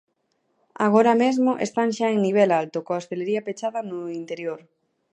Agora 0.85 1.13
mesmo, 1.23 1.51
están 1.65 1.89
xa 1.97 2.07
en 2.15 2.19
nivel 2.27 2.49
alto, 2.61 2.77
coa 2.85 2.99
hostalería 2.99 3.45
pechada 3.47 3.79
no 3.89 3.99
interior. 4.21 4.59